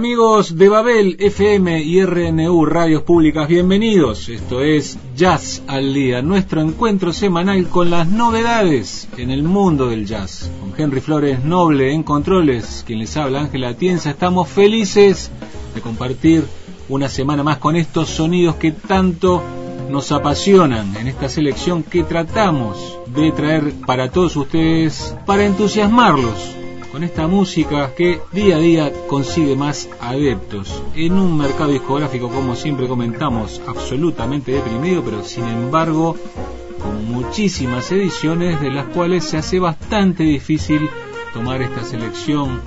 [0.00, 4.30] Amigos de Babel, FM y RNU Radios Públicas, bienvenidos.
[4.30, 10.06] Esto es Jazz al Día, nuestro encuentro semanal con las novedades en el mundo del
[10.06, 10.50] jazz.
[10.58, 15.30] Con Henry Flores Noble en controles, quien les habla Ángela Tienza, estamos felices
[15.74, 16.44] de compartir
[16.88, 19.42] una semana más con estos sonidos que tanto
[19.90, 26.59] nos apasionan en esta selección que tratamos de traer para todos ustedes para entusiasmarlos
[26.92, 32.56] con esta música que día a día consigue más adeptos en un mercado discográfico como
[32.56, 36.16] siempre comentamos absolutamente deprimido pero sin embargo
[36.80, 40.88] con muchísimas ediciones de las cuales se hace bastante difícil
[41.32, 42.60] tomar esta selección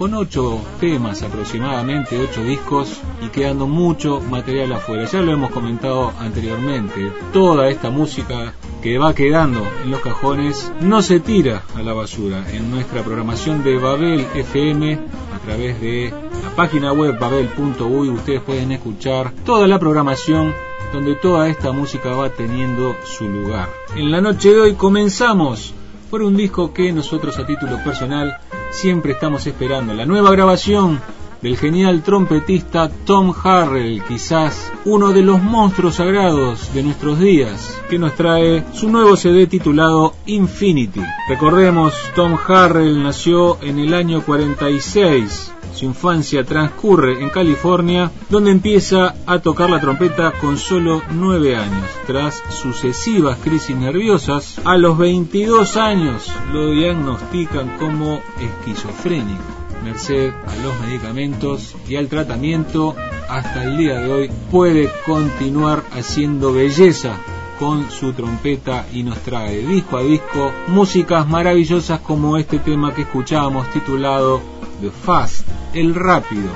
[0.00, 5.04] con ocho temas aproximadamente, ocho discos y quedando mucho material afuera.
[5.04, 11.02] Ya lo hemos comentado anteriormente, toda esta música que va quedando en los cajones no
[11.02, 12.44] se tira a la basura.
[12.50, 14.98] En nuestra programación de Babel FM,
[15.34, 16.12] a través de
[16.42, 20.54] la página web babel.uy, ustedes pueden escuchar toda la programación
[20.92, 23.68] donde toda esta música va teniendo su lugar.
[23.94, 25.74] En la noche de hoy comenzamos
[26.10, 28.38] por un disco que nosotros a título personal
[28.70, 31.00] siempre estamos esperando, la nueva grabación
[31.42, 37.98] del genial trompetista Tom Harrell, quizás uno de los monstruos sagrados de nuestros días, que
[37.98, 41.02] nos trae su nuevo CD titulado Infinity.
[41.28, 45.54] Recordemos, Tom Harrell nació en el año 46.
[45.74, 51.86] Su infancia transcurre en California, donde empieza a tocar la trompeta con solo 9 años.
[52.06, 60.78] Tras sucesivas crisis nerviosas, a los 22 años lo diagnostican como esquizofrénico merced a los
[60.80, 62.94] medicamentos y al tratamiento,
[63.28, 67.16] hasta el día de hoy puede continuar haciendo belleza
[67.58, 73.02] con su trompeta y nos trae disco a disco músicas maravillosas como este tema que
[73.02, 74.40] escuchábamos titulado
[74.80, 76.48] The Fast, el rápido.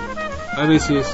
[0.57, 1.07] A veces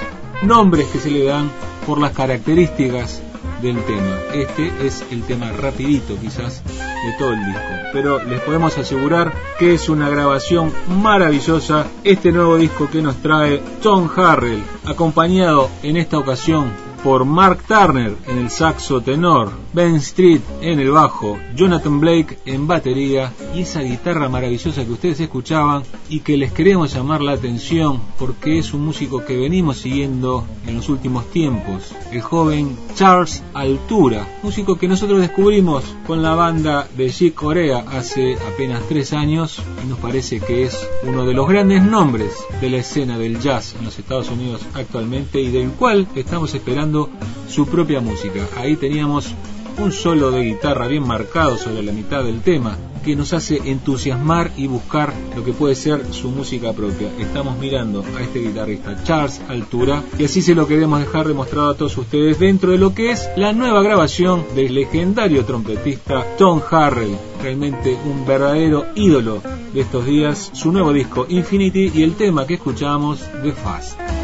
[0.43, 1.51] nombres que se le dan
[1.87, 3.23] por las características
[3.63, 4.17] del tema.
[4.33, 9.75] Este es el tema rapidito quizás de todo el disco, pero les podemos asegurar que
[9.75, 16.19] es una grabación maravillosa este nuevo disco que nos trae Tom Harrell, acompañado en esta
[16.19, 16.71] ocasión
[17.03, 22.67] por Mark Turner en el saxo tenor, Ben Street en el bajo, Jonathan Blake en
[22.67, 28.01] batería y esa guitarra maravillosa que ustedes escuchaban y que les queremos llamar la atención
[28.19, 34.27] porque es un músico que venimos siguiendo en los últimos tiempos, el joven Charles Altura,
[34.43, 39.89] músico que nosotros descubrimos con la banda de Chick Corea hace apenas tres años y
[39.89, 43.85] nos parece que es uno de los grandes nombres de la escena del jazz en
[43.85, 47.09] los Estados Unidos actualmente y del cual estamos esperando
[47.49, 48.47] su propia música.
[48.57, 49.35] Ahí teníamos
[49.79, 54.51] un solo de guitarra bien marcado sobre la mitad del tema que nos hace entusiasmar
[54.57, 57.09] y buscar lo que puede ser su música propia.
[57.19, 61.77] Estamos mirando a este guitarrista Charles Altura y así se lo queremos dejar demostrado a
[61.77, 67.17] todos ustedes dentro de lo que es la nueva grabación del legendario trompetista Tom Harrell,
[67.43, 72.55] realmente un verdadero ídolo de estos días, su nuevo disco Infinity y el tema que
[72.55, 74.20] escuchamos The Fast.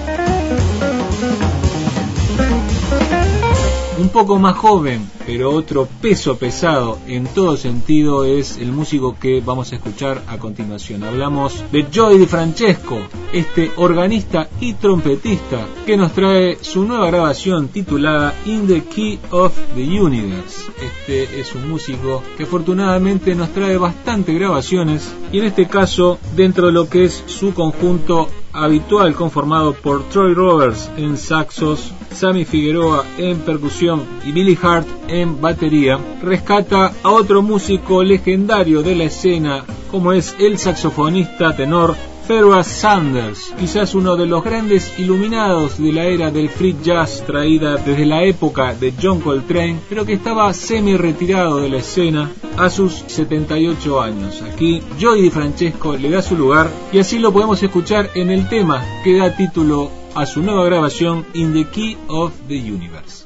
[3.98, 9.40] Un poco más joven, pero otro peso pesado en todo sentido es el músico que
[9.40, 11.02] vamos a escuchar a continuación.
[11.02, 12.98] Hablamos de Joey Di Francesco,
[13.32, 19.56] este organista y trompetista que nos trae su nueva grabación titulada In the Key of
[19.74, 20.70] the Universe.
[20.82, 26.66] Este es un músico que afortunadamente nos trae bastante grabaciones y en este caso dentro
[26.66, 33.04] de lo que es su conjunto habitual conformado por Troy Roberts en saxos, Sammy Figueroa
[33.18, 39.64] en percusión y Billy Hart en batería, rescata a otro músico legendario de la escena
[39.90, 41.94] como es el saxofonista tenor
[42.26, 47.76] Fergus Sanders, quizás uno de los grandes iluminados de la era del free jazz traída
[47.76, 52.68] desde la época de John Coltrane, pero que estaba semi retirado de la escena a
[52.68, 54.42] sus 78 años.
[54.42, 58.84] Aquí Joey Francesco le da su lugar y así lo podemos escuchar en el tema
[59.04, 63.25] que da título a su nueva grabación In the Key of the Universe.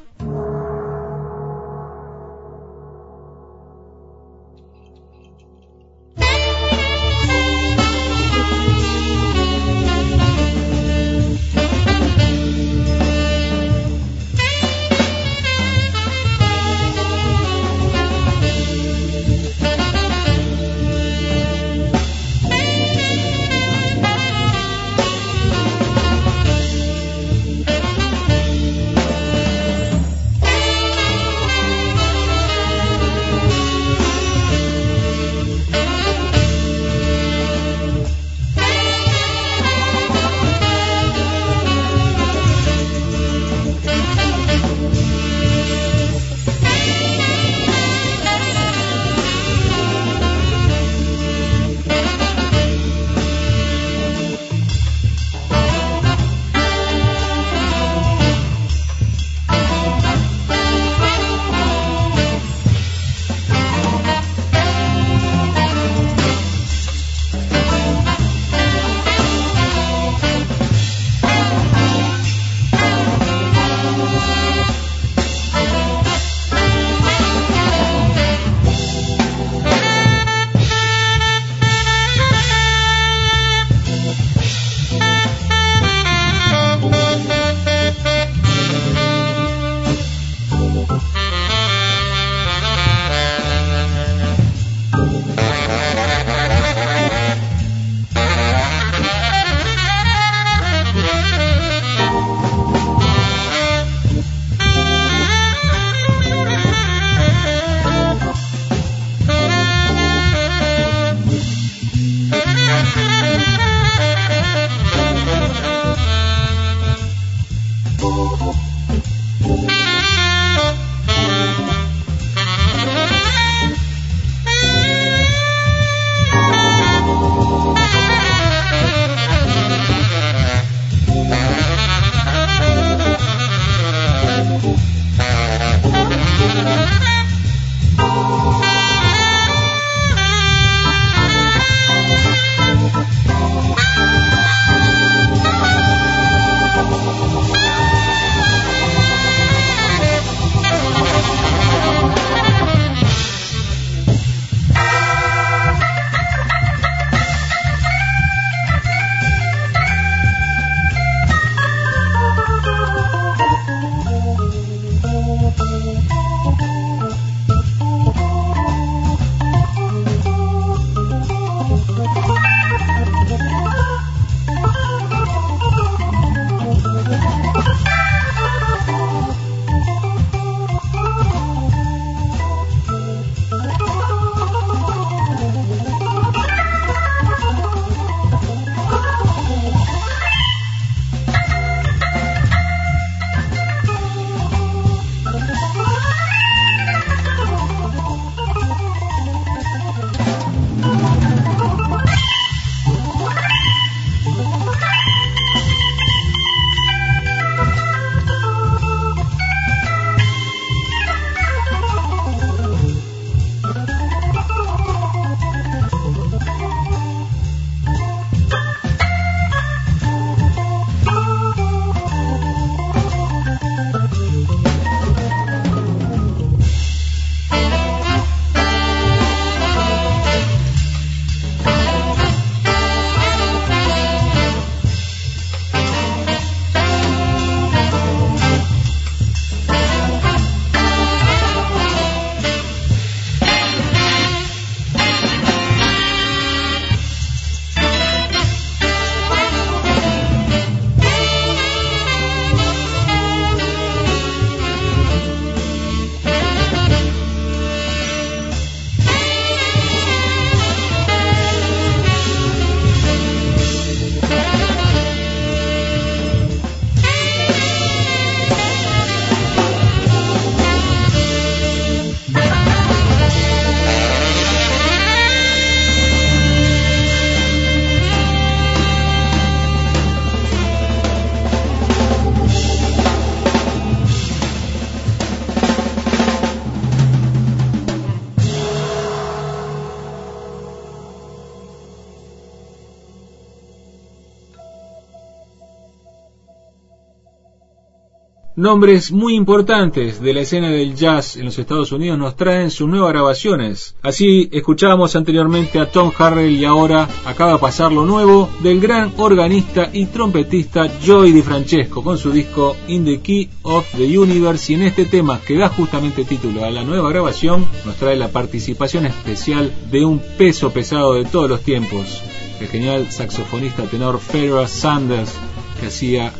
[298.60, 302.86] Nombres muy importantes de la escena del jazz en los Estados Unidos nos traen sus
[302.86, 303.96] nuevas grabaciones.
[304.02, 309.14] Así escuchábamos anteriormente a Tom Harrell y ahora acaba de pasar lo nuevo del gran
[309.16, 314.76] organista y trompetista Joey DiFrancesco con su disco In the Key of the Universe y
[314.76, 319.06] en este tema que da justamente título a la nueva grabación nos trae la participación
[319.06, 322.22] especial de un peso pesado de todos los tiempos,
[322.60, 325.32] el genial saxofonista tenor Federer Sanders
[325.80, 326.30] que hacía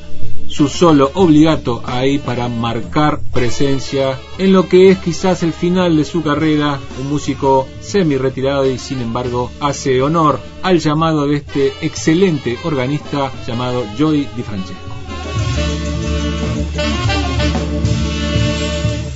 [0.50, 6.05] su solo obligato ahí para marcar presencia en lo que es quizás el final de
[6.05, 11.72] su carrera, un músico semi retirado y sin embargo hace honor al llamado de este
[11.83, 14.90] excelente organista llamado Joy Di Francesco.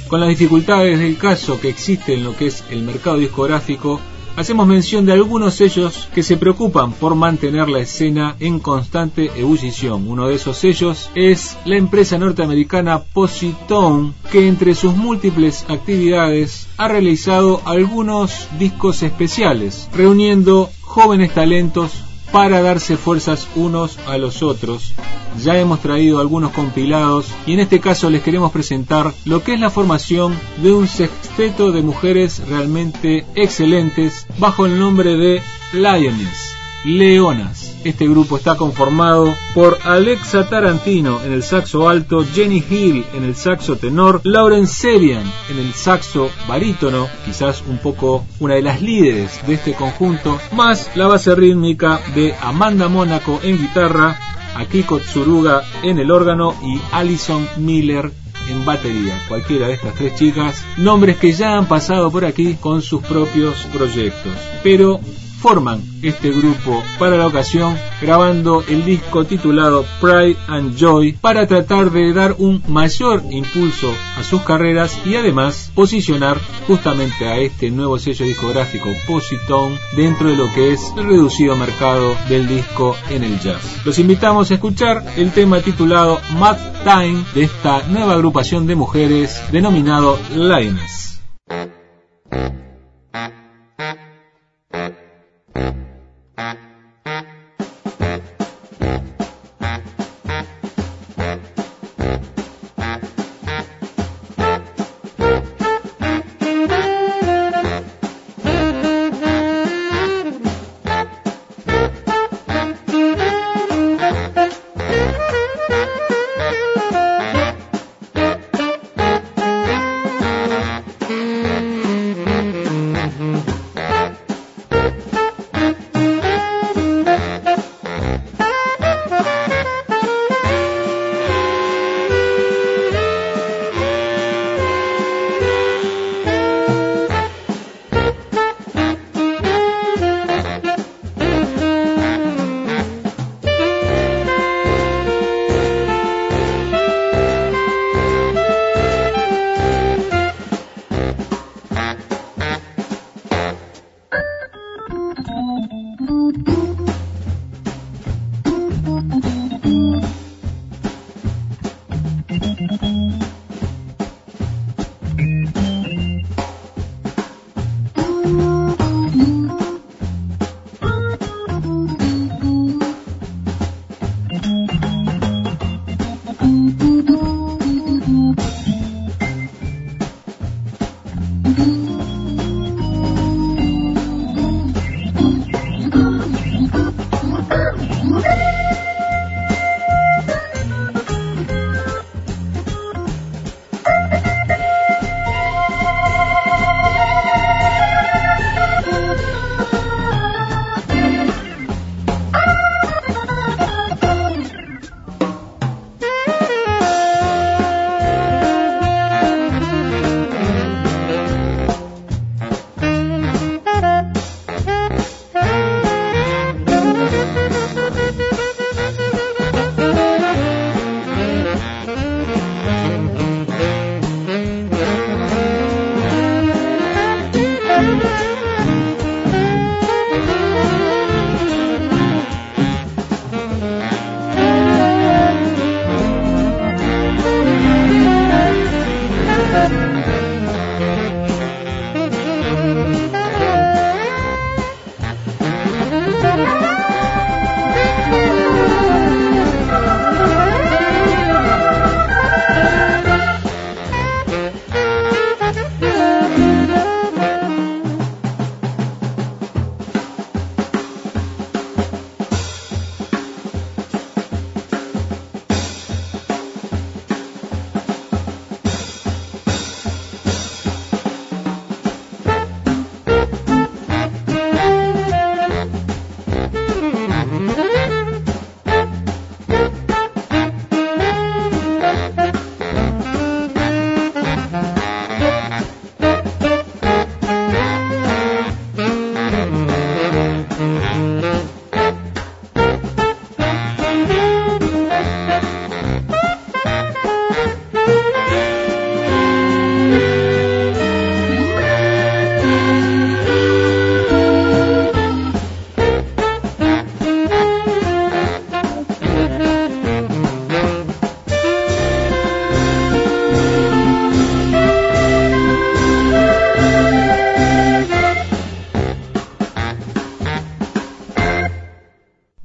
[0.09, 4.00] Con las dificultades del caso que existe en lo que es el mercado discográfico,
[4.37, 10.09] hacemos mención de algunos sellos que se preocupan por mantener la escena en constante ebullición.
[10.09, 16.88] Uno de esos sellos es la empresa norteamericana Positone, que entre sus múltiples actividades ha
[16.88, 21.92] realizado algunos discos especiales, reuniendo jóvenes talentos
[22.35, 24.92] para darse fuerzas unos a los otros.
[25.40, 29.61] Ya hemos traído algunos compilados y en este caso les queremos presentar lo que es
[29.61, 35.42] la formación de un sexteto de mujeres realmente excelentes bajo el nombre de
[35.75, 36.57] Lioness.
[36.85, 37.63] Leonas.
[37.85, 43.37] Este grupo está conformado por Alexa Tarantino en el saxo alto, Jenny Hill en el
[43.37, 49.47] saxo tenor, Lauren Serian en el saxo barítono, quizás un poco una de las líderes
[49.47, 54.18] de este conjunto, más la base rítmica de Amanda Mónaco en guitarra,
[54.57, 58.11] Akiko Tsuruga en el órgano y Alison Miller
[58.49, 59.23] en batería.
[59.29, 63.66] Cualquiera de estas tres chicas, nombres que ya han pasado por aquí con sus propios
[63.73, 64.33] proyectos.
[64.62, 65.01] Pero
[65.44, 71.90] conforman este grupo para la ocasión grabando el disco titulado Pride and Joy para tratar
[71.90, 77.98] de dar un mayor impulso a sus carreras y además posicionar justamente a este nuevo
[77.98, 83.38] sello discográfico Positone dentro de lo que es el reducido mercado del disco en el
[83.38, 83.85] jazz.
[83.85, 89.42] Los invitamos a escuchar el tema titulado Mad Time de esta nueva agrupación de mujeres
[89.52, 91.13] denominado Lioness.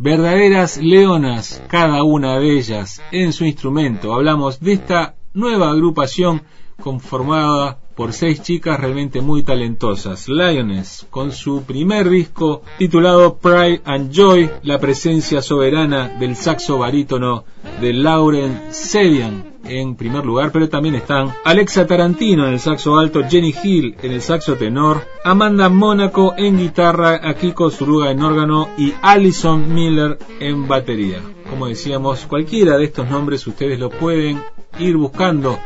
[0.10, 4.12] Verdaderas leonas, cada una de ellas en su instrumento.
[4.12, 6.42] Hablamos de esta nueva agrupación
[6.82, 10.30] conformada por seis chicas realmente muy talentosas.
[10.30, 17.44] Lioness, con su primer disco titulado Pride and Joy, la presencia soberana del saxo barítono
[17.82, 23.22] de Lauren Sedian en primer lugar, pero también están Alexa Tarantino en el saxo alto,
[23.30, 28.94] Jenny Hill en el saxo tenor, Amanda Mónaco en guitarra, Akiko Suruga en órgano y
[29.02, 31.22] Alison Miller en batería.
[31.50, 34.42] Como decíamos, cualquiera de estos nombres ustedes lo pueden
[34.78, 35.60] ir buscando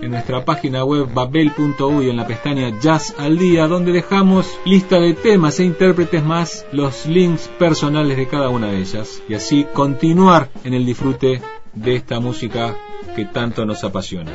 [0.00, 5.14] en nuestra página web babel.uy en la pestaña Jazz al Día, donde dejamos lista de
[5.14, 10.48] temas e intérpretes más los links personales de cada una de ellas y así continuar
[10.64, 11.42] en el disfrute
[11.74, 12.76] de esta música
[13.14, 14.32] que tanto nos apasiona.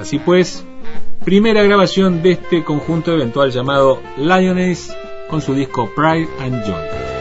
[0.00, 0.64] Así pues,
[1.24, 4.96] primera grabación de este conjunto eventual llamado Lioness
[5.28, 7.15] con su disco Pride and Joy.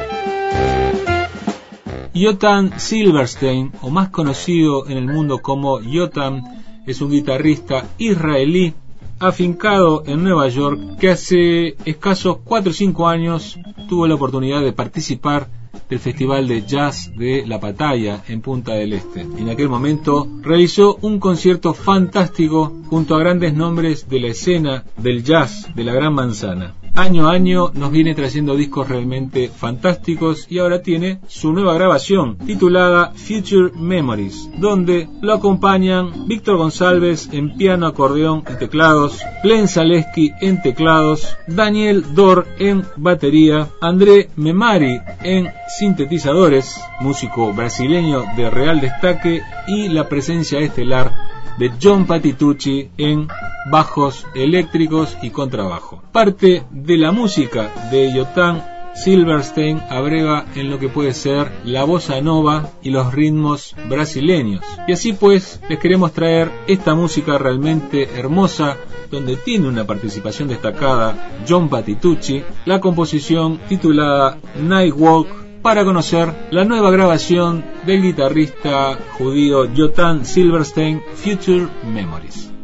[2.15, 6.43] Jotan Silverstein, o más conocido en el mundo como Jotan,
[6.87, 8.73] es un guitarrista israelí
[9.19, 14.71] afincado en Nueva York que hace escasos 4 o 5 años tuvo la oportunidad de
[14.71, 15.49] participar
[15.89, 19.21] del Festival de Jazz de La Pataya en Punta del Este.
[19.21, 25.21] En aquel momento realizó un concierto fantástico junto a grandes nombres de la escena del
[25.21, 30.59] jazz de la Gran Manzana año a año nos viene trayendo discos realmente fantásticos y
[30.59, 37.87] ahora tiene su nueva grabación titulada Future Memories, donde lo acompañan Víctor González en piano,
[37.87, 46.79] acordeón y teclados, Len Zaleski en teclados, Daniel Dor en batería, André Memari en sintetizadores,
[47.01, 51.11] músico brasileño de real destaque y la presencia estelar
[51.57, 53.27] de John Patitucci en
[53.65, 56.01] bajos eléctricos y contrabajo.
[56.11, 58.63] Parte de la música de Jotan
[58.95, 64.63] Silverstein abreva en lo que puede ser la bossa nova y los ritmos brasileños.
[64.87, 68.77] Y así pues les queremos traer esta música realmente hermosa
[69.11, 75.27] donde tiene una participación destacada John Patitucci, la composición titulada Night Walk
[75.61, 82.54] para conocer la nueva grabación del guitarrista judío Jotan Silverstein, Future Memories.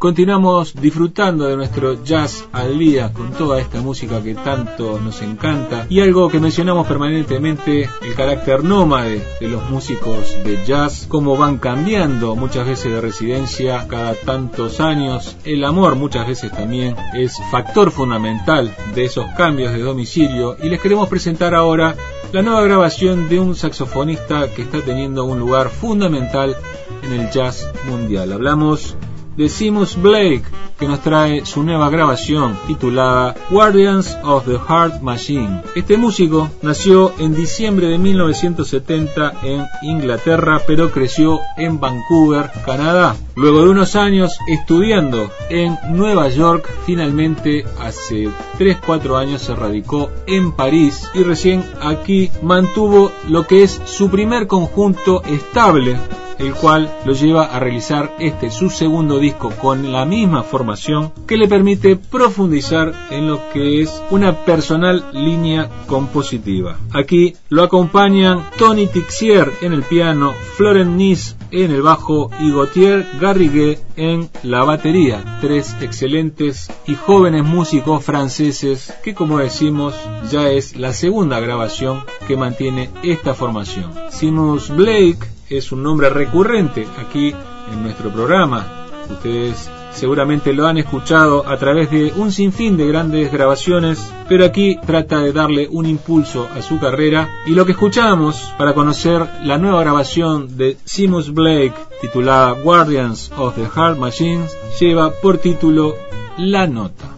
[0.00, 5.84] Continuamos disfrutando de nuestro jazz al día con toda esta música que tanto nos encanta
[5.90, 11.58] y algo que mencionamos permanentemente, el carácter nómade de los músicos de jazz, cómo van
[11.58, 15.36] cambiando muchas veces de residencia cada tantos años.
[15.44, 20.80] El amor muchas veces también es factor fundamental de esos cambios de domicilio y les
[20.80, 21.94] queremos presentar ahora
[22.32, 26.56] la nueva grabación de un saxofonista que está teniendo un lugar fundamental
[27.02, 28.32] en el jazz mundial.
[28.32, 28.96] Hablamos
[29.36, 30.44] de Seamus Blake,
[30.78, 35.62] que nos trae su nueva grabación titulada Guardians of the Heart Machine.
[35.74, 43.16] Este músico nació en diciembre de 1970 en Inglaterra, pero creció en Vancouver, Canadá.
[43.40, 48.28] Luego de unos años estudiando en Nueva York, finalmente hace
[48.58, 54.46] 3-4 años se radicó en París y recién aquí mantuvo lo que es su primer
[54.46, 55.96] conjunto estable
[56.40, 61.36] el cual lo lleva a realizar este su segundo disco con la misma formación que
[61.36, 66.78] le permite profundizar en lo que es una personal línea compositiva.
[66.92, 73.06] Aquí lo acompañan Tony Tixier en el piano, Florent Nice en el bajo y Gauthier
[73.30, 75.38] En la batería.
[75.40, 79.94] Tres excelentes y jóvenes músicos franceses que como decimos
[80.32, 83.92] ya es la segunda grabación que mantiene esta formación.
[84.10, 87.32] Simus Blake es un nombre recurrente aquí
[87.72, 88.66] en nuestro programa.
[89.08, 89.70] Ustedes
[90.00, 95.20] seguramente lo han escuchado a través de un sinfín de grandes grabaciones, pero aquí trata
[95.20, 99.80] de darle un impulso a su carrera y lo que escuchamos para conocer la nueva
[99.80, 105.94] grabación de Seamus Blake titulada Guardians of the Heart Machines lleva por título
[106.38, 107.10] La Nota.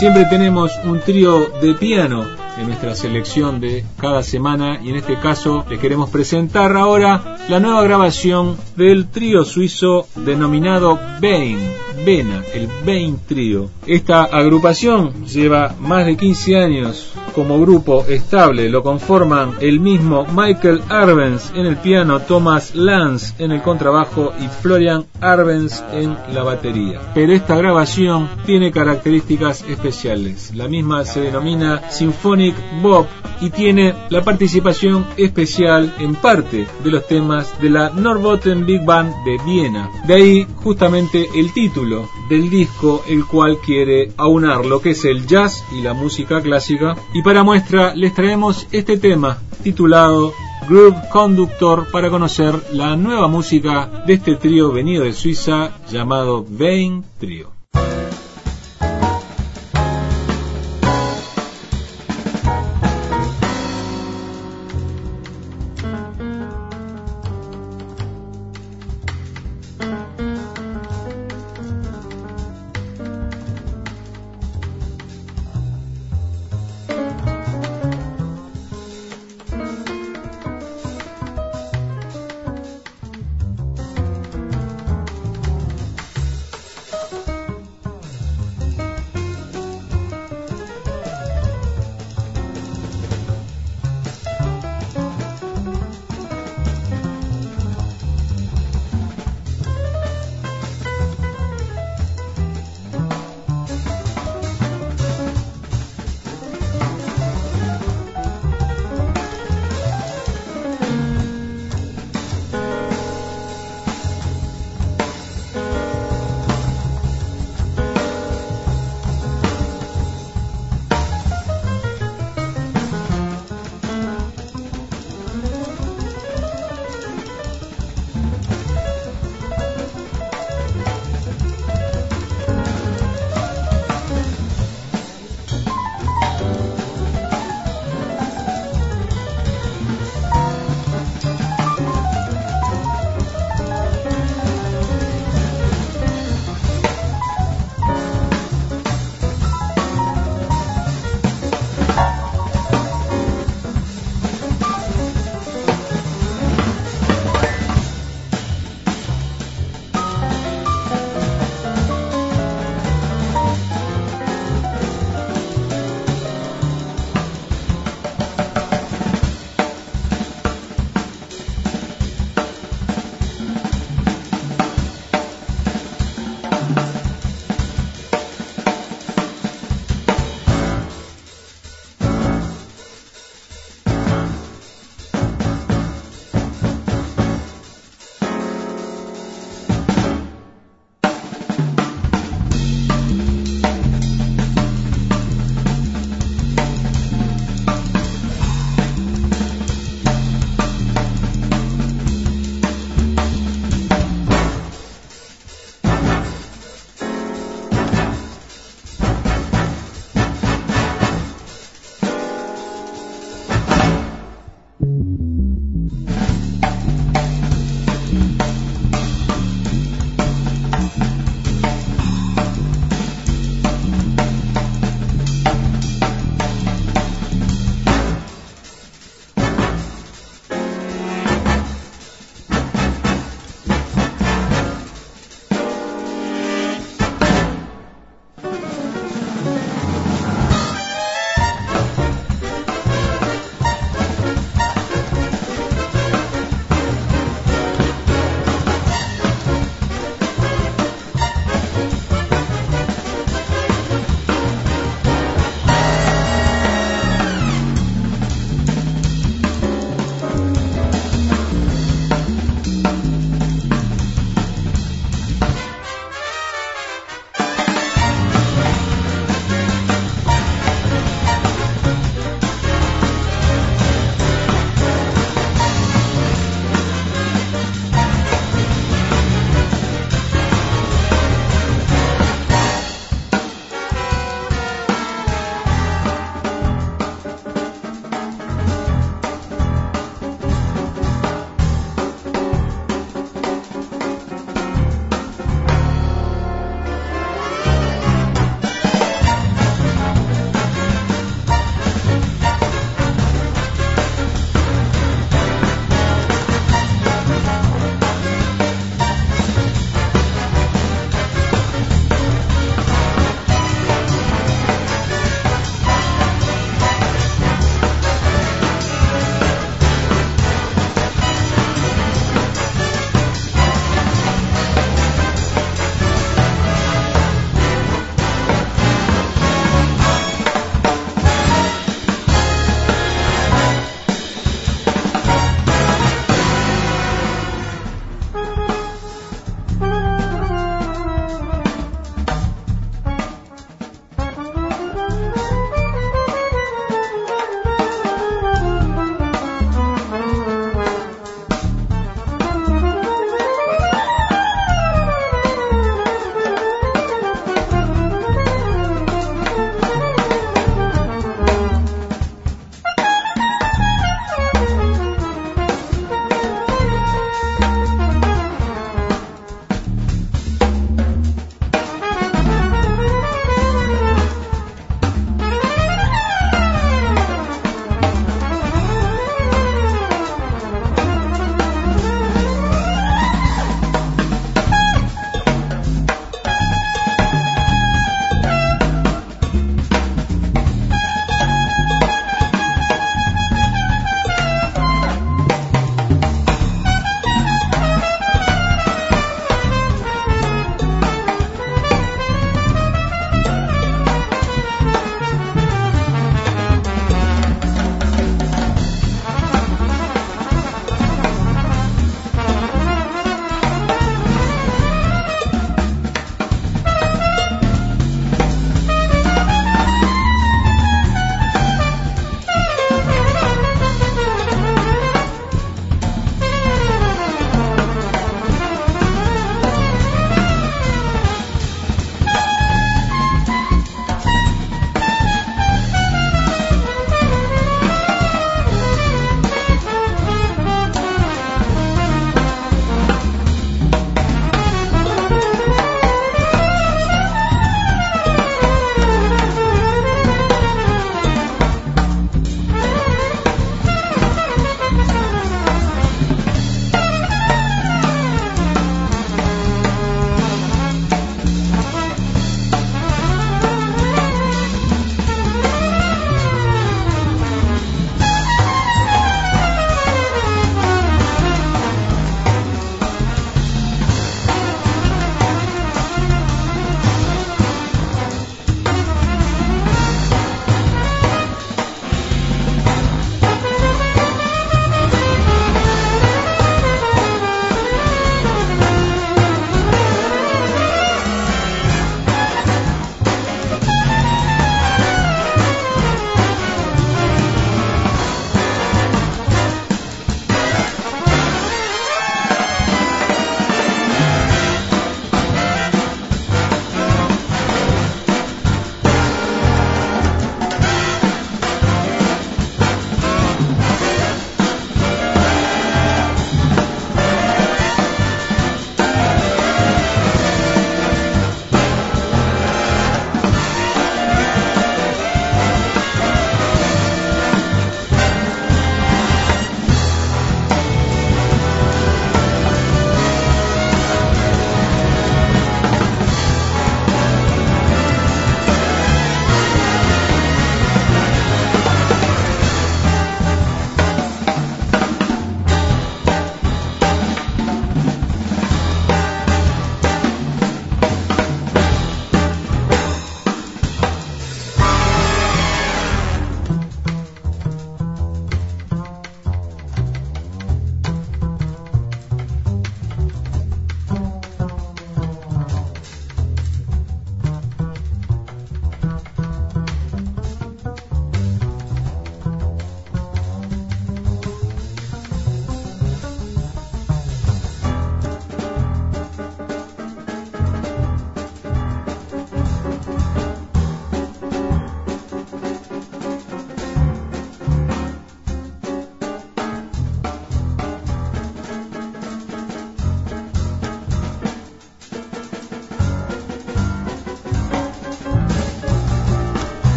[0.00, 5.18] Siempre tenemos un trío de piano en nuestra selección de cada semana y en este
[5.18, 11.58] caso les queremos presentar ahora la nueva grabación del trío suizo denominado Bain,
[12.04, 13.70] Vena, el Bain Trio.
[13.86, 20.80] Esta agrupación lleva más de 15 años como grupo estable, lo conforman el mismo Michael
[20.88, 26.98] Arbenz en el piano, Thomas Lance en el contrabajo y Florian Arbenz en la batería.
[27.12, 30.54] Pero esta grabación tiene características especiales.
[30.56, 33.06] La misma se denomina Symphonic Bob
[33.42, 39.12] y tiene la participación especial en parte de los temas de la Norbotten Big Band
[39.26, 39.90] de Viena.
[40.06, 45.26] De ahí justamente el título del disco, el cual quiere aunar lo que es el
[45.26, 46.96] jazz y la música clásica.
[47.12, 50.32] Y para muestra les traemos este tema titulado
[50.68, 57.04] Groove Conductor para conocer la nueva música de este trío venido de Suiza llamado Vain
[57.18, 57.50] Trio.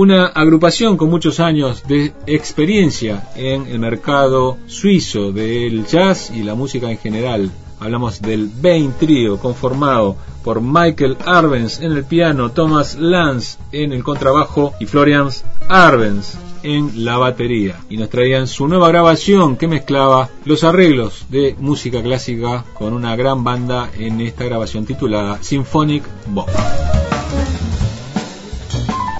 [0.00, 6.54] Una agrupación con muchos años de experiencia en el mercado suizo del jazz y la
[6.54, 7.50] música en general.
[7.78, 14.02] Hablamos del Bain Trio, conformado por Michael Arbenz en el piano, Thomas Lance en el
[14.02, 15.28] contrabajo y Florian
[15.68, 17.78] Arbenz en la batería.
[17.90, 23.16] Y nos traían su nueva grabación que mezclaba los arreglos de música clásica con una
[23.16, 26.54] gran banda en esta grabación titulada Symphonic Box.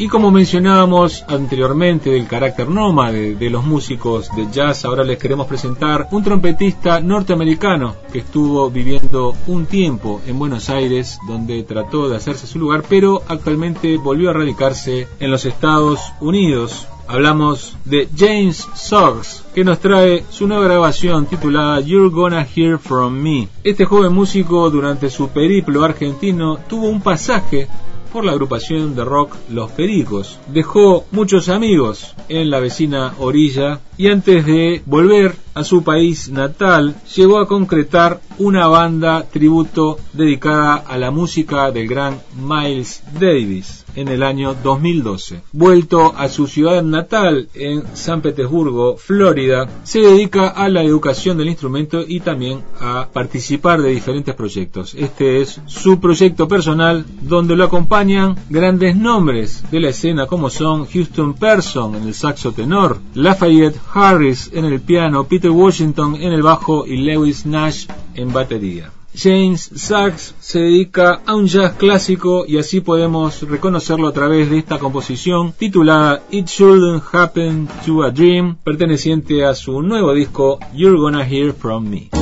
[0.01, 5.46] Y como mencionábamos anteriormente del carácter nómade de los músicos de jazz, ahora les queremos
[5.46, 12.16] presentar un trompetista norteamericano que estuvo viviendo un tiempo en Buenos Aires, donde trató de
[12.16, 16.88] hacerse su lugar, pero actualmente volvió a radicarse en los Estados Unidos.
[17.07, 23.12] Hablamos de James Suggs, que nos trae su nueva grabación titulada You're Gonna Hear From
[23.12, 23.48] Me.
[23.64, 27.68] Este joven músico durante su periplo argentino tuvo un pasaje
[28.13, 30.39] por la agrupación de rock Los Pericos.
[30.49, 36.94] Dejó muchos amigos en la vecina orilla y antes de volver a su país natal
[37.14, 44.09] llegó a concretar una banda tributo dedicada a la música del gran Miles Davis en
[44.09, 45.42] el año 2012.
[45.53, 51.48] Vuelto a su ciudad natal en San Petersburgo, Florida, se dedica a la educación del
[51.48, 54.94] instrumento y también a participar de diferentes proyectos.
[54.94, 60.86] Este es su proyecto personal donde lo acompañan grandes nombres de la escena como son
[60.86, 66.43] Houston Person en el saxo tenor, Lafayette Harris en el piano, Peter Washington en el
[66.43, 68.93] bajo y Lewis Nash en batería.
[69.14, 74.59] James Sachs se dedica a un jazz clásico y así podemos reconocerlo a través de
[74.59, 80.99] esta composición titulada It Shouldn't Happen to a Dream, perteneciente a su nuevo disco You're
[80.99, 82.20] Gonna Hear From Me.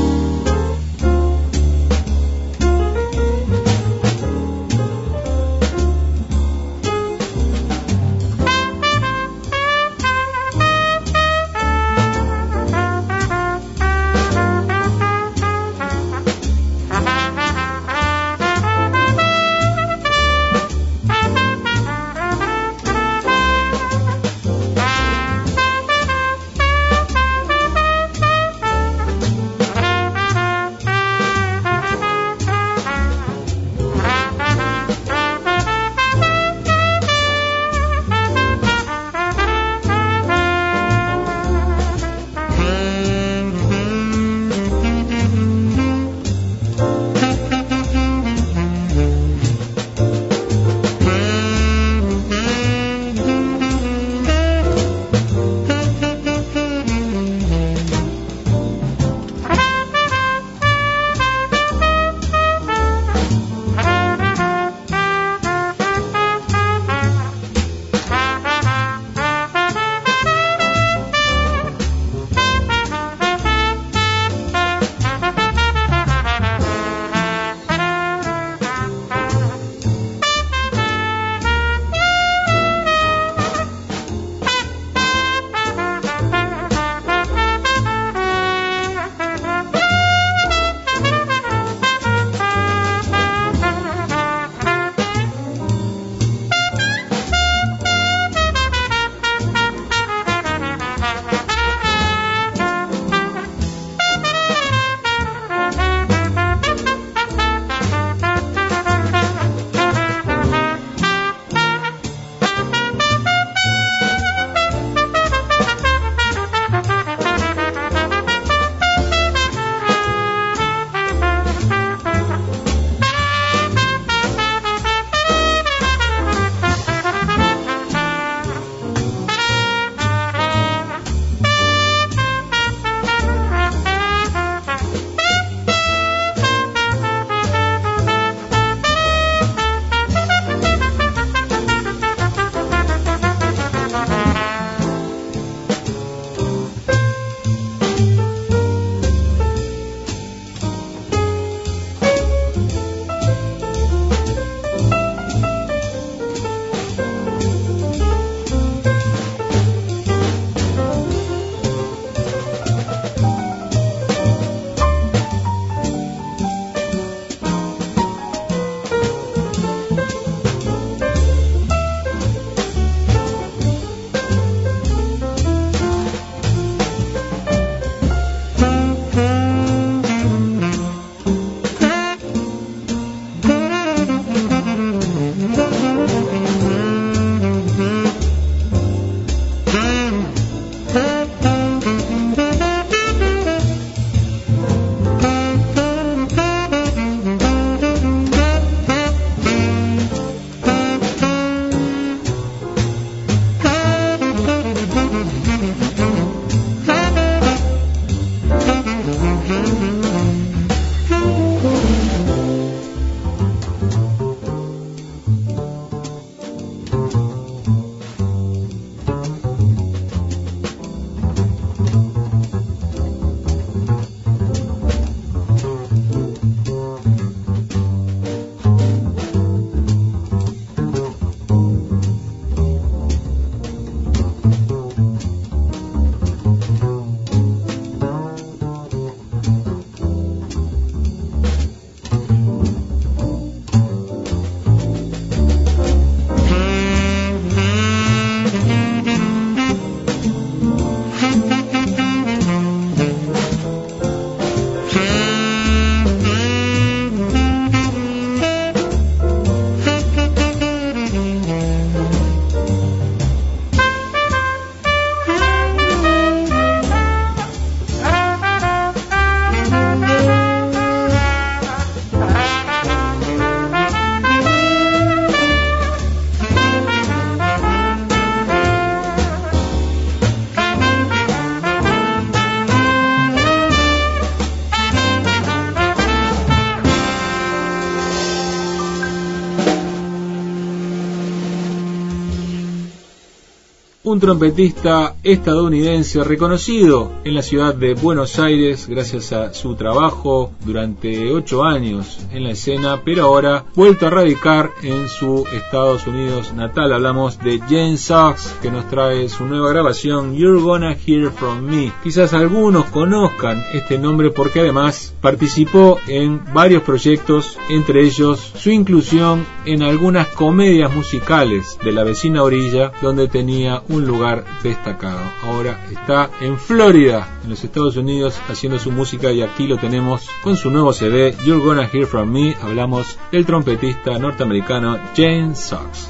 [294.08, 301.30] Un trompetista estadounidense reconocido en la ciudad de Buenos Aires gracias a su trabajo durante
[301.30, 306.94] ocho años en la escena, pero ahora vuelto a radicar en su Estados Unidos natal.
[306.94, 311.92] Hablamos de Jane Sachs, que nos trae su nueva grabación You're Gonna Hear From Me.
[312.02, 319.44] Quizás algunos conozcan este nombre porque además participó en varios proyectos, entre ellos su inclusión
[319.66, 325.20] en algunas comedias musicales de la vecina orilla, donde tenía un lugar destacado.
[325.42, 330.28] Ahora está en Florida, en los Estados Unidos, haciendo su música y aquí lo tenemos
[330.42, 332.56] con su nuevo CD, You're Gonna Hear From Me.
[332.62, 336.08] Hablamos del trompetista norteamericano James Sachs.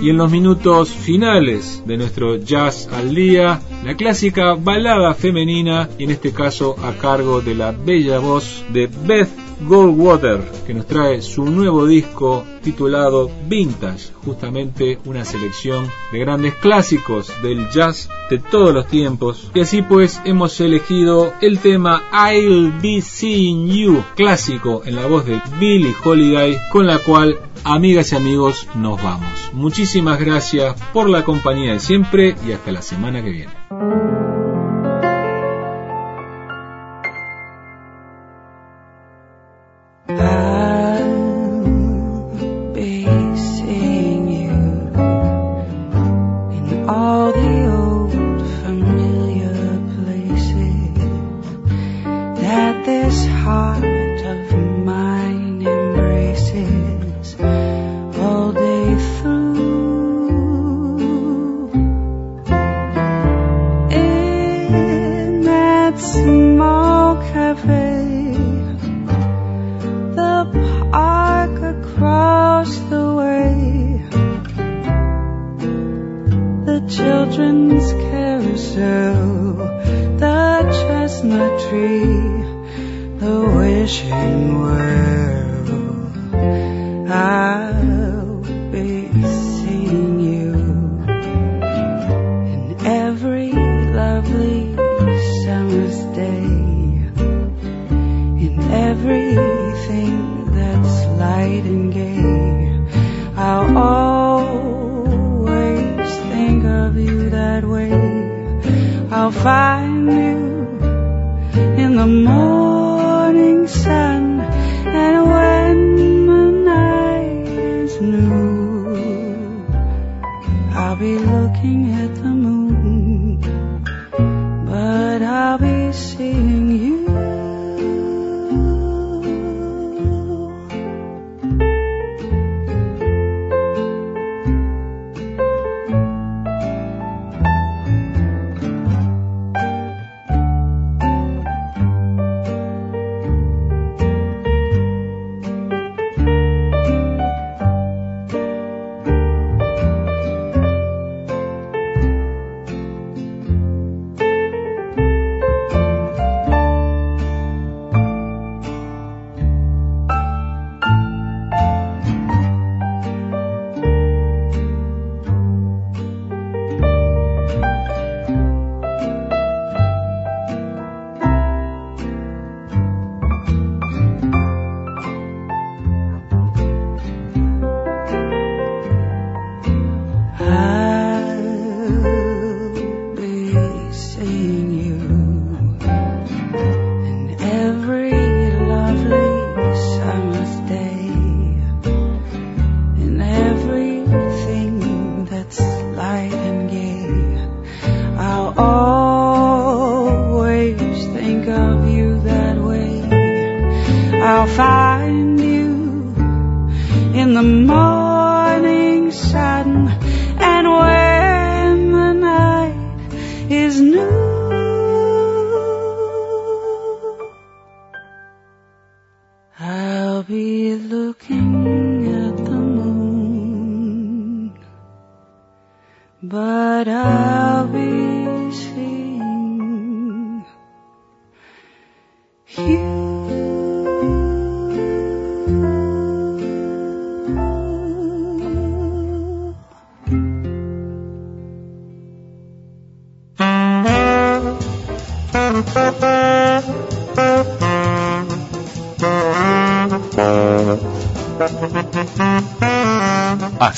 [0.00, 6.04] Y en los minutos finales de nuestro jazz al día, la clásica balada femenina, y
[6.04, 9.28] en este caso a cargo de la bella voz de Beth
[9.60, 17.30] Goldwater, que nos trae su nuevo disco titulado Vintage, justamente una selección de grandes clásicos
[17.42, 19.50] del jazz de todos los tiempos.
[19.54, 25.26] Y así pues hemos elegido el tema I'll Be Seeing You, clásico en la voz
[25.26, 29.50] de Billie Holiday, con la cual amigas y amigos nos vamos.
[29.52, 33.52] Muchísimas gracias por la compañía de siempre y hasta la semana que viene.
[33.76, 34.23] Thank you.